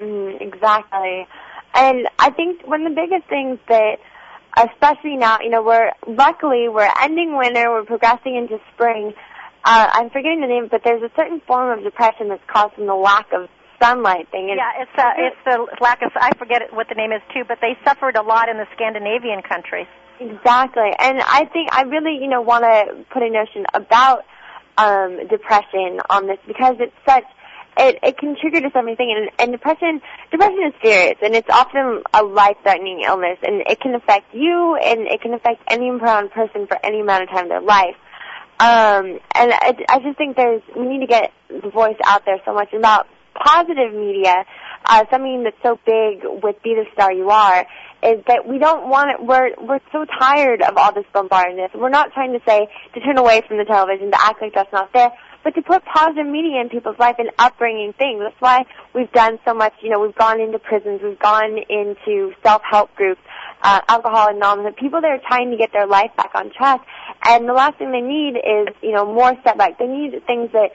Mm, 0.00 0.40
exactly. 0.40 1.26
And 1.74 2.08
I 2.18 2.30
think 2.30 2.66
one 2.66 2.86
of 2.86 2.94
the 2.94 3.00
biggest 3.00 3.28
things 3.28 3.58
that 3.68 3.98
especially 4.56 5.16
now, 5.16 5.38
you 5.40 5.50
know, 5.50 5.62
we're 5.62 5.90
luckily 6.06 6.68
we're 6.68 6.90
ending 7.02 7.36
winter, 7.36 7.70
we're 7.70 7.84
progressing 7.84 8.36
into 8.36 8.58
spring. 8.72 9.12
Uh, 9.64 9.88
I'm 9.92 10.10
forgetting 10.10 10.40
the 10.40 10.46
name, 10.46 10.68
but 10.70 10.82
there's 10.84 11.02
a 11.02 11.10
certain 11.16 11.40
form 11.46 11.76
of 11.76 11.84
depression 11.84 12.28
that's 12.28 12.44
caused 12.46 12.74
from 12.74 12.86
the 12.86 12.94
lack 12.94 13.32
of 13.32 13.48
sunlight 13.84 14.30
thing. 14.30 14.48
And 14.50 14.58
yeah, 14.58 14.82
it's 14.82 14.96
uh, 14.96 15.12
it's 15.16 15.36
the 15.44 15.84
lack 15.84 16.02
of 16.02 16.12
I 16.16 16.32
forget 16.38 16.62
what 16.72 16.88
the 16.88 16.94
name 16.94 17.12
is 17.12 17.22
too, 17.32 17.44
but 17.46 17.58
they 17.60 17.76
suffered 17.84 18.16
a 18.16 18.22
lot 18.22 18.48
in 18.48 18.56
the 18.56 18.66
Scandinavian 18.74 19.42
countries. 19.42 19.86
Exactly, 20.20 20.90
and 20.98 21.20
I 21.20 21.44
think 21.52 21.68
I 21.72 21.82
really, 21.82 22.18
you 22.20 22.28
know, 22.28 22.40
want 22.40 22.64
to 22.64 23.04
put 23.12 23.22
a 23.22 23.30
notion 23.30 23.66
about 23.74 24.24
um, 24.78 25.26
depression 25.28 26.00
on 26.08 26.26
this 26.26 26.38
because 26.46 26.76
it's 26.78 26.94
such 27.06 27.24
it, 27.76 27.98
it 28.02 28.18
can 28.18 28.36
trigger 28.40 28.60
to 28.60 28.70
so 28.72 28.82
many 28.82 28.96
things 28.96 29.10
and, 29.16 29.30
and 29.38 29.52
depression 29.52 30.00
depression 30.30 30.62
is 30.66 30.74
serious 30.82 31.16
and 31.22 31.34
it's 31.34 31.48
often 31.50 32.02
a 32.14 32.22
life 32.22 32.56
threatening 32.62 33.02
illness 33.04 33.38
and 33.42 33.62
it 33.68 33.80
can 33.80 33.94
affect 33.94 34.32
you 34.32 34.76
and 34.76 35.00
it 35.08 35.20
can 35.20 35.34
affect 35.34 35.62
any 35.68 35.90
brown 35.98 36.28
person 36.28 36.66
for 36.66 36.78
any 36.84 37.00
amount 37.00 37.24
of 37.24 37.28
time 37.30 37.44
in 37.44 37.48
their 37.48 37.60
life. 37.60 37.96
Um 38.60 39.18
and 39.34 39.52
I, 39.52 39.74
I 39.88 39.98
just 39.98 40.16
think 40.16 40.36
there's 40.36 40.62
we 40.76 40.86
need 40.86 41.00
to 41.00 41.06
get 41.06 41.32
the 41.48 41.70
voice 41.70 41.98
out 42.04 42.24
there 42.24 42.40
so 42.44 42.54
much 42.54 42.72
about 42.72 43.08
positive 43.34 43.92
media, 43.92 44.44
uh 44.86 45.04
something 45.10 45.44
that's 45.44 45.56
so 45.62 45.78
big 45.84 46.22
with 46.42 46.62
Be 46.62 46.74
the 46.74 46.84
Star 46.92 47.12
You 47.12 47.30
Are 47.30 47.66
is 48.02 48.22
that 48.26 48.46
we 48.46 48.58
don't 48.58 48.88
want 48.88 49.10
it 49.10 49.24
we're 49.24 49.54
we're 49.60 49.80
so 49.92 50.04
tired 50.18 50.62
of 50.62 50.76
all 50.76 50.92
this 50.92 51.06
bombardment. 51.12 51.72
We're 51.74 51.88
not 51.88 52.12
trying 52.12 52.32
to 52.32 52.40
say 52.46 52.68
to 52.94 53.00
turn 53.00 53.18
away 53.18 53.42
from 53.46 53.58
the 53.58 53.64
television, 53.64 54.10
to 54.10 54.20
act 54.20 54.42
like 54.42 54.54
that's 54.54 54.72
not 54.72 54.92
there 54.92 55.12
but 55.44 55.54
to 55.54 55.62
put 55.62 55.84
positive 55.84 56.26
media 56.26 56.60
in 56.60 56.70
people's 56.70 56.98
life 56.98 57.16
and 57.18 57.30
upbringing 57.38 57.92
things. 57.92 58.20
That's 58.20 58.40
why 58.40 58.64
we've 58.94 59.12
done 59.12 59.38
so 59.44 59.52
much. 59.52 59.74
You 59.82 59.90
know, 59.90 60.00
we've 60.00 60.14
gone 60.14 60.40
into 60.40 60.58
prisons, 60.58 61.02
we've 61.04 61.18
gone 61.18 61.58
into 61.68 62.32
self-help 62.42 62.94
groups, 62.96 63.20
uh, 63.62 63.80
alcohol 63.88 64.28
anonymous, 64.30 64.74
people 64.80 65.02
that 65.02 65.10
are 65.10 65.20
trying 65.28 65.50
to 65.50 65.58
get 65.58 65.70
their 65.72 65.86
life 65.86 66.10
back 66.16 66.30
on 66.34 66.50
track. 66.50 66.80
And 67.26 67.46
the 67.46 67.52
last 67.52 67.76
thing 67.76 67.92
they 67.92 68.00
need 68.00 68.36
is, 68.36 68.74
you 68.82 68.92
know, 68.92 69.04
more 69.04 69.34
setbacks. 69.44 69.74
They 69.78 69.86
need 69.86 70.26
things 70.26 70.50
that 70.52 70.70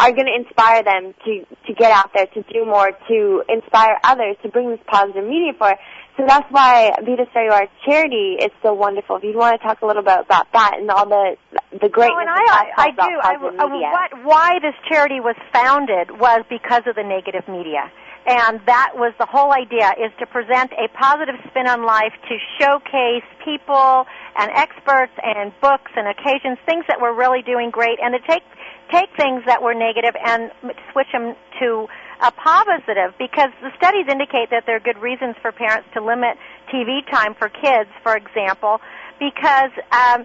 are 0.00 0.12
going 0.12 0.26
to 0.26 0.34
inspire 0.34 0.82
them 0.82 1.14
to 1.24 1.46
to 1.66 1.74
get 1.74 1.90
out 1.92 2.10
there, 2.14 2.26
to 2.26 2.42
do 2.52 2.64
more, 2.64 2.90
to 3.08 3.42
inspire 3.48 3.98
others, 4.04 4.36
to 4.42 4.48
bring 4.48 4.70
this 4.70 4.80
positive 4.86 5.24
media 5.24 5.52
forward. 5.58 5.78
So 6.16 6.24
that's 6.26 6.46
why 6.50 6.92
Be 7.04 7.16
the 7.16 7.26
Star 7.30 7.44
You 7.44 7.50
Are 7.50 7.68
charity 7.84 8.36
is 8.38 8.50
so 8.62 8.72
wonderful. 8.72 9.16
If 9.16 9.24
you 9.24 9.36
want 9.36 9.60
to 9.60 9.66
talk 9.66 9.82
a 9.82 9.86
little 9.86 10.02
bit 10.02 10.18
about 10.20 10.52
that 10.52 10.78
and 10.78 10.90
all 10.90 11.08
the 11.08 11.36
the 11.80 11.88
great. 11.88 12.10
Well, 12.10 12.20
and 12.20 12.30
I, 12.30 12.44
I, 12.44 12.64
I 12.76 12.90
do. 12.90 13.00
I, 13.02 13.32
I, 13.58 13.66
what, 13.66 14.24
why 14.24 14.58
this 14.62 14.74
charity 14.88 15.18
was 15.20 15.36
founded 15.52 16.20
was 16.20 16.44
because 16.48 16.82
of 16.86 16.94
the 16.94 17.02
negative 17.02 17.48
media. 17.48 17.90
And 18.26 18.58
that 18.64 18.92
was 18.96 19.12
the 19.18 19.26
whole 19.26 19.52
idea, 19.52 19.92
is 20.00 20.10
to 20.18 20.24
present 20.24 20.72
a 20.72 20.88
positive 20.96 21.34
spin 21.50 21.68
on 21.68 21.84
life, 21.84 22.14
to 22.28 22.38
showcase 22.58 23.26
people 23.44 24.06
and 24.38 24.50
experts 24.56 25.12
and 25.22 25.52
books 25.60 25.92
and 25.94 26.08
occasions, 26.08 26.56
things 26.64 26.86
that 26.88 27.02
were 27.02 27.12
really 27.12 27.42
doing 27.42 27.68
great, 27.68 27.98
and 28.00 28.16
to 28.16 28.20
take 28.26 28.42
take 28.90 29.08
things 29.16 29.42
that 29.46 29.62
were 29.62 29.74
negative 29.74 30.14
and 30.24 30.50
switch 30.92 31.08
them 31.12 31.34
to 31.60 31.86
a 32.22 32.30
positive 32.30 33.12
because 33.18 33.50
the 33.60 33.70
studies 33.76 34.06
indicate 34.08 34.50
that 34.50 34.64
there 34.66 34.76
are 34.76 34.80
good 34.80 34.98
reasons 34.98 35.36
for 35.42 35.52
parents 35.52 35.88
to 35.94 36.04
limit 36.04 36.38
TV 36.72 37.04
time 37.10 37.34
for 37.34 37.48
kids, 37.48 37.90
for 38.02 38.16
example, 38.16 38.80
because 39.18 39.70
um, 39.92 40.24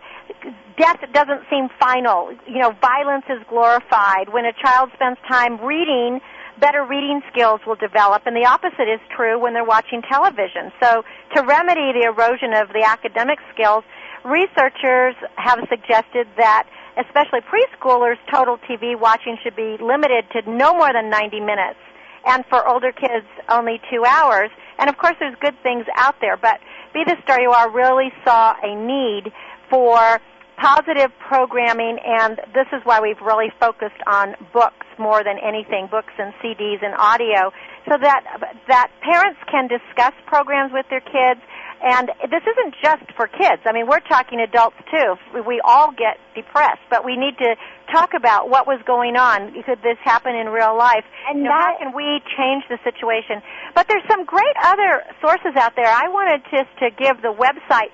death 0.77 0.99
doesn't 1.13 1.41
seem 1.49 1.69
final. 1.79 2.31
You 2.47 2.59
know, 2.59 2.71
violence 2.81 3.25
is 3.29 3.41
glorified. 3.49 4.29
When 4.29 4.45
a 4.45 4.53
child 4.53 4.91
spends 4.93 5.17
time 5.27 5.59
reading, 5.61 6.21
better 6.59 6.83
reading 6.83 7.21
skills 7.31 7.61
will 7.65 7.75
develop, 7.75 8.23
and 8.25 8.35
the 8.35 8.45
opposite 8.45 8.87
is 8.87 8.99
true 9.15 9.39
when 9.39 9.53
they're 9.53 9.63
watching 9.63 10.01
television. 10.01 10.71
So, 10.81 11.03
to 11.35 11.43
remedy 11.43 11.93
the 11.93 12.05
erosion 12.07 12.53
of 12.53 12.69
the 12.69 12.83
academic 12.85 13.39
skills, 13.53 13.83
researchers 14.23 15.15
have 15.35 15.59
suggested 15.69 16.27
that 16.37 16.67
especially 16.99 17.39
preschoolers, 17.41 18.17
total 18.31 18.57
TV 18.69 18.99
watching 18.99 19.37
should 19.43 19.55
be 19.55 19.77
limited 19.81 20.25
to 20.33 20.49
no 20.49 20.73
more 20.73 20.91
than 20.93 21.09
90 21.09 21.39
minutes. 21.39 21.79
And 22.25 22.43
for 22.49 22.67
older 22.67 22.91
kids, 22.91 23.25
only 23.47 23.79
two 23.89 24.03
hours. 24.05 24.49
And 24.77 24.89
of 24.89 24.97
course, 24.97 25.15
there's 25.19 25.35
good 25.39 25.55
things 25.63 25.85
out 25.95 26.15
there, 26.19 26.37
but 26.37 26.59
Be 26.93 27.03
the 27.05 27.15
Star 27.23 27.39
You 27.39 27.51
Are 27.51 27.71
really 27.71 28.11
saw 28.25 28.55
a 28.61 28.75
need 28.75 29.31
for 29.69 30.19
positive 30.59 31.11
programming, 31.27 31.97
and 32.03 32.37
this 32.53 32.67
is 32.73 32.81
why 32.83 32.99
we've 32.99 33.21
really 33.21 33.47
focused 33.59 34.01
on 34.07 34.35
books 34.51 34.85
more 34.97 35.23
than 35.23 35.39
anything, 35.39 35.87
books 35.89 36.11
and 36.19 36.33
CDs 36.43 36.83
and 36.83 36.93
audio, 36.99 37.51
so 37.87 37.95
that 38.01 38.21
that 38.67 38.91
parents 39.01 39.39
can 39.49 39.67
discuss 39.67 40.11
programs 40.27 40.73
with 40.73 40.85
their 40.89 40.99
kids 40.99 41.39
and 41.81 42.12
this 42.29 42.43
isn't 42.43 42.75
just 42.83 43.03
for 43.15 43.27
kids. 43.27 43.62
I 43.65 43.71
mean, 43.71 43.88
we're 43.88 44.01
talking 44.01 44.39
adults 44.39 44.75
too. 44.91 45.15
We 45.48 45.62
all 45.63 45.91
get 45.91 46.19
depressed, 46.36 46.81
but 46.89 47.05
we 47.05 47.15
need 47.15 47.38
to 47.39 47.55
talk 47.91 48.13
about 48.15 48.50
what 48.50 48.67
was 48.67 48.81
going 48.86 49.15
on. 49.15 49.53
Could 49.63 49.81
this 49.81 49.98
happen 50.03 50.36
in 50.36 50.50
real 50.50 50.77
life? 50.77 51.05
And 51.29 51.39
you 51.39 51.45
know, 51.45 51.51
how 51.51 51.77
can 51.79 51.95
we 51.95 52.21
change 52.36 52.65
the 52.69 52.77
situation? 52.83 53.41
But 53.75 53.88
there's 53.88 54.03
some 54.09 54.25
great 54.25 54.55
other 54.63 55.03
sources 55.21 55.55
out 55.55 55.75
there. 55.75 55.88
I 55.88 56.09
wanted 56.09 56.43
just 56.51 56.69
to 56.79 56.89
give 56.91 57.21
the 57.21 57.31
website 57.31 57.91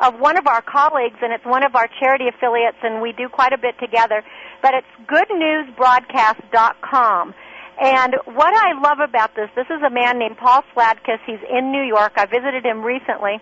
of 0.00 0.18
one 0.20 0.36
of 0.36 0.46
our 0.46 0.60
colleagues, 0.62 1.16
and 1.22 1.32
it's 1.32 1.44
one 1.44 1.64
of 1.64 1.74
our 1.74 1.88
charity 2.00 2.28
affiliates, 2.28 2.76
and 2.82 3.00
we 3.00 3.12
do 3.12 3.28
quite 3.28 3.52
a 3.52 3.58
bit 3.58 3.74
together. 3.80 4.22
But 4.62 4.74
it's 4.74 4.86
goodnewsbroadcast.com. 5.08 7.34
And 7.80 8.14
what 8.24 8.54
I 8.54 8.72
love 8.80 9.00
about 9.00 9.34
this, 9.34 9.50
this 9.54 9.66
is 9.68 9.82
a 9.84 9.90
man 9.90 10.18
named 10.18 10.38
Paul 10.38 10.62
Sladkus. 10.74 11.20
He's 11.26 11.42
in 11.50 11.72
New 11.72 11.82
York. 11.82 12.12
I 12.16 12.24
visited 12.26 12.64
him 12.64 12.82
recently. 12.82 13.40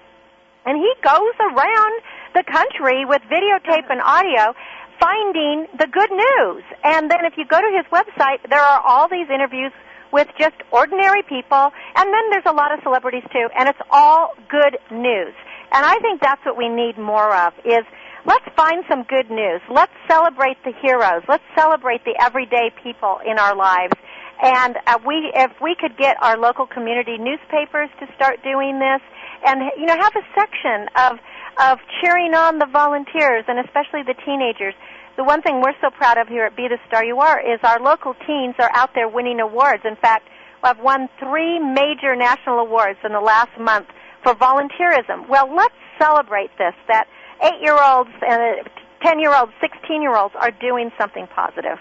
And 0.67 0.79
he 0.79 0.93
goes 1.03 1.35
around 1.39 2.03
the 2.35 2.43
country 2.51 3.05
with 3.05 3.23
videotape 3.31 3.91
and 3.91 4.01
audio 4.01 4.55
finding 4.99 5.67
the 5.79 5.87
good 5.87 6.11
news. 6.11 6.65
And 6.83 7.11
then 7.11 7.25
if 7.25 7.35
you 7.37 7.45
go 7.47 7.61
to 7.61 7.71
his 7.77 7.87
website, 7.93 8.39
there 8.49 8.63
are 8.63 8.81
all 8.81 9.09
these 9.09 9.29
interviews 9.31 9.73
with 10.13 10.29
just 10.39 10.57
ordinary 10.73 11.23
people. 11.23 11.71
And 11.95 12.13
then 12.13 12.31
there's 12.31 12.47
a 12.47 12.53
lot 12.53 12.73
of 12.73 12.81
celebrities 12.83 13.25
too. 13.33 13.49
And 13.57 13.69
it's 13.69 13.79
all 13.91 14.35
good 14.49 14.79
news. 14.91 15.35
And 15.73 15.85
I 15.85 15.99
think 15.99 16.21
that's 16.21 16.45
what 16.45 16.57
we 16.57 16.69
need 16.69 16.99
more 16.99 17.35
of 17.35 17.53
is 17.65 17.85
let's 18.25 18.47
find 18.57 18.85
some 18.89 19.03
good 19.05 19.31
news. 19.31 19.61
Let's 19.71 19.93
celebrate 20.09 20.57
the 20.65 20.73
heroes. 20.83 21.23
Let's 21.29 21.45
celebrate 21.57 22.05
the 22.05 22.17
everyday 22.21 22.73
people 22.83 23.19
in 23.27 23.39
our 23.39 23.55
lives 23.55 23.95
and 24.43 24.77
uh, 24.87 24.99
we, 25.07 25.31
if 25.35 25.53
we 25.61 25.75
could 25.79 25.97
get 25.97 26.17
our 26.23 26.37
local 26.37 26.67
community 26.67 27.19
newspapers 27.19 27.91
to 28.01 28.07
start 28.17 28.43
doing 28.43 28.79
this, 28.79 29.01
and 29.47 29.61
you 29.77 29.87
know, 29.87 29.97
have 30.01 30.17
a 30.17 30.25
section 30.35 30.89
of 30.97 31.19
of 31.61 31.79
cheering 32.01 32.35
on 32.35 32.59
the 32.59 32.67
volunteers 32.67 33.45
and 33.47 33.61
especially 33.61 34.03
the 34.03 34.15
teenagers. 34.27 34.75
The 35.17 35.23
one 35.23 35.41
thing 35.43 35.61
we're 35.61 35.79
so 35.81 35.91
proud 35.91 36.19
of 36.19 36.27
here 36.27 36.45
at 36.47 36.57
Be 36.57 36.67
the 36.67 36.79
Star 36.89 37.05
You 37.05 37.21
Are 37.21 37.39
is 37.39 37.61
our 37.63 37.79
local 37.79 38.15
teens 38.27 38.57
are 38.59 38.71
out 38.75 38.91
there 38.97 39.09
winning 39.09 39.39
awards. 39.39 39.85
In 39.85 39.95
fact, 39.95 40.27
I've 40.65 40.81
won 40.81 41.09
three 41.21 41.61
major 41.61 42.17
national 42.17 42.59
awards 42.59 42.99
in 43.05 43.13
the 43.13 43.21
last 43.21 43.57
month 43.61 43.87
for 44.25 44.35
volunteerism. 44.35 45.29
Well, 45.29 45.55
let's 45.55 45.75
celebrate 46.01 46.51
this. 46.59 46.75
That 46.89 47.07
eight-year-olds 47.45 48.11
and 48.27 48.67
ten-year-olds, 49.05 49.53
sixteen-year-olds 49.61 50.35
are 50.41 50.51
doing 50.51 50.91
something 50.99 51.29
positive. 51.29 51.79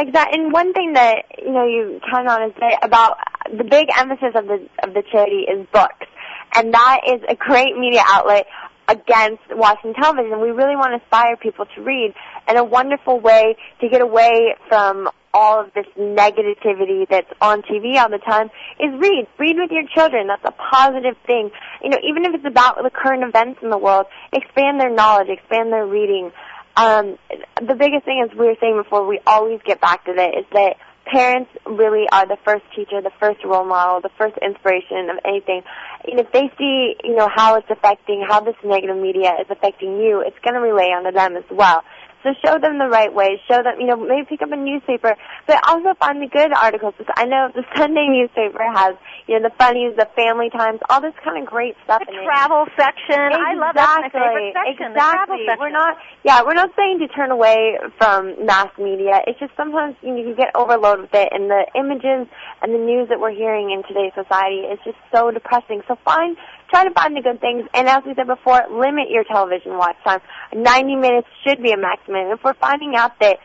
Exactly. 0.00 0.40
And 0.40 0.50
one 0.50 0.72
thing 0.72 0.94
that 0.94 1.26
you 1.38 1.52
know 1.52 1.66
you 1.66 2.00
kind 2.10 2.26
on 2.26 2.48
is 2.48 2.54
that 2.58 2.78
about 2.82 3.18
the 3.52 3.64
big 3.64 3.88
emphasis 3.98 4.32
of 4.34 4.46
the 4.46 4.66
of 4.82 4.94
the 4.94 5.02
charity 5.12 5.44
is 5.44 5.66
books, 5.74 6.06
and 6.54 6.72
that 6.72 7.00
is 7.06 7.20
a 7.28 7.36
great 7.36 7.76
media 7.76 8.00
outlet 8.06 8.46
against 8.88 9.42
watching 9.50 9.92
television. 9.92 10.40
We 10.40 10.52
really 10.52 10.74
want 10.74 10.92
to 10.92 11.04
inspire 11.04 11.36
people 11.36 11.66
to 11.76 11.82
read, 11.82 12.14
and 12.48 12.56
a 12.56 12.64
wonderful 12.64 13.20
way 13.20 13.56
to 13.82 13.88
get 13.90 14.00
away 14.00 14.56
from 14.68 15.10
all 15.32 15.60
of 15.60 15.72
this 15.74 15.86
negativity 15.98 17.06
that's 17.08 17.30
on 17.40 17.62
TV 17.62 18.00
all 18.00 18.08
the 18.10 18.18
time 18.18 18.50
is 18.80 18.90
read. 18.98 19.26
Read 19.38 19.56
with 19.58 19.70
your 19.70 19.84
children. 19.94 20.26
That's 20.26 20.44
a 20.44 20.54
positive 20.72 21.16
thing. 21.26 21.50
You 21.82 21.90
know, 21.90 21.98
even 22.02 22.24
if 22.24 22.34
it's 22.34 22.46
about 22.46 22.82
the 22.82 22.90
current 22.90 23.22
events 23.22 23.60
in 23.62 23.70
the 23.70 23.78
world, 23.78 24.06
expand 24.32 24.80
their 24.80 24.90
knowledge, 24.90 25.28
expand 25.28 25.72
their 25.72 25.86
reading. 25.86 26.32
Um, 26.76 27.18
the 27.60 27.74
biggest 27.74 28.04
thing, 28.04 28.24
as 28.24 28.36
we 28.36 28.46
were 28.46 28.56
saying 28.60 28.76
before, 28.76 29.06
we 29.06 29.20
always 29.26 29.60
get 29.64 29.80
back 29.80 30.04
to 30.06 30.14
that, 30.14 30.38
is 30.38 30.46
that 30.52 30.76
parents 31.04 31.50
really 31.66 32.06
are 32.12 32.26
the 32.26 32.38
first 32.44 32.64
teacher, 32.74 33.02
the 33.02 33.10
first 33.18 33.44
role 33.44 33.64
model, 33.64 34.00
the 34.00 34.10
first 34.16 34.36
inspiration 34.40 35.10
of 35.10 35.18
anything. 35.24 35.62
And 36.06 36.20
if 36.20 36.30
they 36.32 36.50
see, 36.56 36.94
you 37.02 37.16
know, 37.16 37.28
how 37.34 37.56
it's 37.56 37.68
affecting, 37.68 38.24
how 38.26 38.40
this 38.40 38.54
negative 38.64 38.96
media 38.96 39.32
is 39.40 39.46
affecting 39.50 39.98
you, 39.98 40.22
it's 40.24 40.38
going 40.42 40.54
to 40.54 40.60
relay 40.60 40.92
onto 40.94 41.12
them 41.12 41.36
as 41.36 41.44
well. 41.50 41.82
So 42.22 42.30
show 42.44 42.58
them 42.58 42.78
the 42.78 42.88
right 42.88 43.12
way. 43.12 43.40
Show 43.48 43.62
them, 43.62 43.80
you 43.80 43.86
know, 43.86 43.96
maybe 43.96 44.26
pick 44.28 44.42
up 44.42 44.52
a 44.52 44.56
newspaper, 44.56 45.16
but 45.46 45.56
also 45.68 45.94
find 45.98 46.20
the 46.20 46.28
good 46.28 46.52
articles. 46.52 46.94
I 47.16 47.24
know 47.24 47.48
the 47.54 47.64
Sunday 47.76 48.08
newspaper 48.08 48.60
has, 48.72 48.94
you 49.26 49.40
know, 49.40 49.48
the 49.48 49.54
funnies, 49.56 49.96
the 49.96 50.08
family 50.14 50.50
times, 50.50 50.80
all 50.90 51.00
this 51.00 51.14
kind 51.24 51.40
of 51.40 51.48
great 51.48 51.76
stuff 51.84 52.02
The 52.04 52.12
in 52.12 52.20
it. 52.20 52.24
travel 52.24 52.66
section. 52.76 53.32
I 53.32 53.54
love 53.56 53.72
that's 53.74 54.04
my 54.04 54.10
favorite 54.12 54.52
section. 54.52 54.92
The 54.92 55.00
travel 55.00 55.36
Exactly. 55.40 55.46
section. 55.48 55.60
We're 55.60 55.70
not, 55.72 55.96
yeah, 56.24 56.42
we're 56.44 56.54
not 56.60 56.70
saying 56.76 56.98
to 57.00 57.08
turn 57.08 57.30
away 57.30 57.78
from 57.96 58.44
mass 58.44 58.68
media. 58.78 59.20
It's 59.26 59.38
just 59.40 59.56
sometimes 59.56 59.96
you, 60.02 60.12
know, 60.12 60.20
you 60.20 60.34
get 60.36 60.52
overloaded 60.54 61.08
with 61.08 61.14
it, 61.14 61.28
and 61.32 61.48
the 61.48 61.64
images 61.74 62.28
and 62.60 62.74
the 62.74 62.78
news 62.84 63.08
that 63.08 63.18
we're 63.20 63.32
hearing 63.32 63.70
in 63.70 63.82
today's 63.88 64.12
society 64.12 64.68
is 64.68 64.78
just 64.84 64.98
so 65.14 65.30
depressing. 65.30 65.80
So 65.88 65.96
find, 66.04 66.36
try 66.68 66.84
to 66.84 66.92
find 66.92 67.16
the 67.16 67.22
good 67.22 67.40
things, 67.40 67.64
and 67.72 67.88
as 67.88 68.04
we 68.04 68.12
said 68.14 68.26
before, 68.26 68.60
limit 68.70 69.08
your 69.08 69.24
television 69.24 69.78
watch 69.78 69.96
time. 70.04 70.20
90 70.54 70.96
minutes 70.96 71.28
should 71.46 71.62
be 71.62 71.72
a 71.72 71.76
maximum. 72.10 72.38
If 72.38 72.44
we're 72.44 72.54
finding 72.54 72.94
out 72.96 73.18
that 73.20 73.38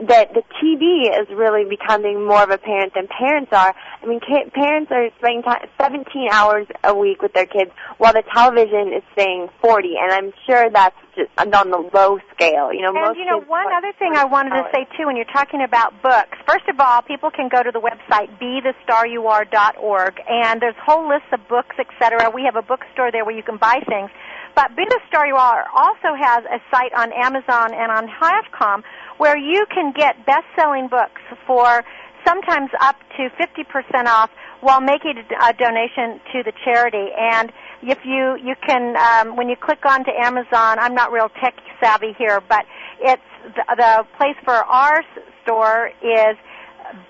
that 0.00 0.34
the 0.34 0.42
TV 0.60 1.08
is 1.20 1.28
really 1.34 1.64
becoming 1.64 2.26
more 2.26 2.42
of 2.42 2.50
a 2.50 2.58
parent 2.58 2.92
than 2.94 3.08
parents 3.08 3.52
are. 3.52 3.74
I 4.02 4.06
mean, 4.06 4.20
parents 4.20 4.90
are 4.92 5.08
spending 5.18 5.42
time, 5.42 5.68
17 5.80 6.28
hours 6.30 6.66
a 6.84 6.94
week 6.94 7.22
with 7.22 7.32
their 7.32 7.46
kids, 7.46 7.70
while 7.96 8.12
the 8.12 8.22
television 8.34 8.92
is 8.92 9.02
saying 9.16 9.48
40, 9.60 9.94
and 10.00 10.12
I'm 10.12 10.32
sure 10.46 10.70
that's 10.70 10.96
just 11.16 11.30
on 11.38 11.50
the 11.70 11.90
low 11.94 12.18
scale. 12.34 12.72
You 12.72 12.82
know, 12.82 12.92
And 12.94 13.16
you 13.16 13.24
know, 13.24 13.40
one 13.40 13.66
other 13.72 13.92
thing 13.98 14.12
I 14.14 14.24
wanted 14.24 14.50
to 14.50 14.68
say 14.72 14.86
too, 14.96 15.06
when 15.06 15.16
you're 15.16 15.32
talking 15.32 15.62
about 15.62 16.02
books, 16.02 16.36
first 16.46 16.68
of 16.68 16.78
all, 16.78 17.02
people 17.02 17.30
can 17.30 17.48
go 17.48 17.62
to 17.62 17.70
the 17.72 17.80
website 17.80 18.28
bethestaryouare.org, 18.38 20.20
and 20.28 20.60
there's 20.60 20.76
whole 20.84 21.08
lists 21.08 21.28
of 21.32 21.40
books, 21.48 21.76
etc. 21.78 22.30
We 22.30 22.44
have 22.44 22.56
a 22.56 22.62
bookstore 22.62 23.10
there 23.10 23.24
where 23.24 23.36
you 23.36 23.42
can 23.42 23.56
buy 23.56 23.80
things. 23.88 24.10
But 24.58 24.72
Star 25.06 25.24
You 25.24 25.36
Are 25.36 25.66
also 25.72 26.18
has 26.18 26.42
a 26.46 26.58
site 26.68 26.92
on 26.92 27.12
Amazon 27.12 27.72
and 27.72 27.92
on 27.92 28.08
Half.com 28.08 28.82
where 29.18 29.38
you 29.38 29.64
can 29.72 29.92
get 29.92 30.26
best-selling 30.26 30.88
books 30.88 31.22
for 31.46 31.84
sometimes 32.26 32.68
up 32.80 32.96
to 33.16 33.30
50% 33.38 34.06
off 34.06 34.30
while 34.60 34.80
making 34.80 35.14
a 35.16 35.52
donation 35.52 36.18
to 36.32 36.42
the 36.42 36.52
charity. 36.64 37.06
And 37.16 37.52
if 37.84 37.98
you 38.04 38.34
you 38.42 38.56
can 38.66 38.96
um, 38.96 39.36
when 39.36 39.48
you 39.48 39.54
click 39.54 39.86
onto 39.86 40.10
Amazon, 40.10 40.80
I'm 40.80 40.96
not 40.96 41.12
real 41.12 41.28
tech 41.40 41.54
savvy 41.80 42.12
here, 42.18 42.42
but 42.48 42.66
it's 42.98 43.22
the, 43.54 43.62
the 43.76 44.06
place 44.16 44.36
for 44.44 44.54
our 44.54 45.04
store 45.44 45.92
is 46.02 46.36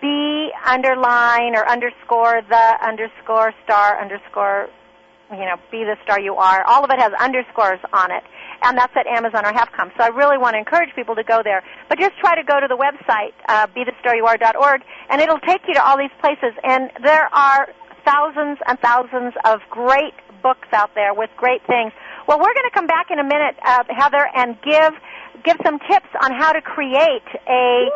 B 0.03 0.51
underline 0.67 1.57
or 1.57 1.67
underscore 1.67 2.43
the 2.47 2.87
underscore 2.87 3.55
star 3.65 3.99
underscore 3.99 4.69
you 5.31 5.45
know, 5.45 5.57
be 5.71 5.85
the 5.85 5.97
star 6.05 6.21
you 6.21 6.35
are. 6.37 6.65
All 6.65 6.85
of 6.85 6.91
it 6.91 6.99
has 6.99 7.13
underscores 7.21 7.81
on 7.93 8.11
it. 8.11 8.25
And 8.63 8.77
that's 8.77 8.93
at 8.97 9.07
Amazon 9.07 9.45
or 9.47 9.53
Half.com. 9.53 9.93
So 9.97 10.03
I 10.03 10.09
really 10.09 10.39
want 10.39 10.55
to 10.55 10.59
encourage 10.59 10.95
people 10.95 11.15
to 11.15 11.23
go 11.23 11.43
there. 11.45 11.63
But 11.89 11.99
just 11.99 12.17
try 12.19 12.35
to 12.35 12.43
go 12.43 12.59
to 12.59 12.67
the 12.67 12.77
website, 12.77 13.33
uh, 13.49 13.67
bethestaryouare.org, 13.69 14.83
and 15.11 15.21
it'll 15.21 15.41
take 15.41 15.63
you 15.69 15.75
to 15.75 15.85
all 15.85 15.97
these 15.97 16.15
places. 16.21 16.57
And 16.65 16.91
there 17.03 17.33
are 17.33 17.69
thousands 18.05 18.59
and 18.67 18.79
thousands 18.81 19.35
of 19.45 19.61
great 19.71 20.15
books 20.43 20.69
out 20.73 20.95
there 20.95 21.15
with 21.15 21.31
great 21.37 21.63
things. 21.67 21.93
Well, 22.27 22.39
we're 22.39 22.55
going 22.55 22.69
to 22.69 22.75
come 22.75 22.87
back 22.87 23.11
in 23.11 23.19
a 23.19 23.25
minute, 23.25 23.57
uh, 23.65 23.85
Heather, 23.89 24.27
and 24.35 24.57
give 24.63 24.93
give 25.45 25.57
some 25.65 25.79
tips 25.79 26.09
on 26.21 26.33
how 26.33 26.53
to 26.53 26.61
create 26.61 27.29
a 27.47 27.89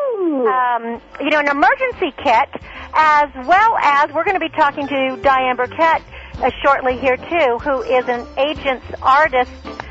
um, 0.47 1.01
you 1.21 1.31
know 1.31 1.41
an 1.41 1.49
emergency 1.49 2.15
kit, 2.23 2.49
as 2.95 3.29
well 3.47 3.77
as 3.83 4.13
we're 4.13 4.25
going 4.25 4.39
to 4.39 4.41
be 4.41 4.49
talking 4.51 4.87
to 4.87 5.19
Diane 5.23 5.57
Burkett 5.57 6.03
uh, 6.41 6.51
shortly 6.65 6.99
here 6.99 7.17
too, 7.17 7.59
who 7.63 7.83
is 7.83 8.09
an 8.09 8.27
agent's 8.39 8.87
artist, 9.03 9.51